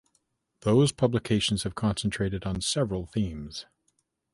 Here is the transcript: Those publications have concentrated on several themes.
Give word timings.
Those 0.61 0.91
publications 0.91 1.61
have 1.61 1.75
concentrated 1.75 2.43
on 2.43 2.59
several 2.61 3.05
themes. 3.05 3.67